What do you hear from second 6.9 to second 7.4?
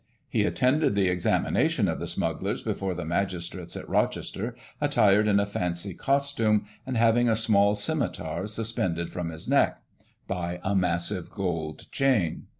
having a